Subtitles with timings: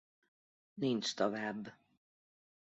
[0.73, 1.73] Nincs tovább.